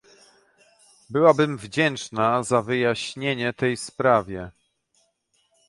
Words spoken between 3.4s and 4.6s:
tej sprawie